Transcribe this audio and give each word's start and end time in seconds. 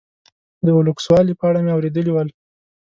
د 0.65 0.67
لوکسوالي 0.87 1.33
په 1.37 1.43
اړه 1.49 1.59
مې 1.65 1.71
اورېدلي 1.73 2.11
ول. 2.13 2.29